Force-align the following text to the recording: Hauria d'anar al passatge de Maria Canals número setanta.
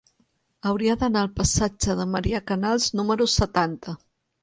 Hauria 0.69 0.95
d'anar 1.03 1.23
al 1.25 1.29
passatge 1.41 1.99
de 2.01 2.09
Maria 2.17 2.43
Canals 2.51 2.91
número 3.01 3.33
setanta. 3.39 3.99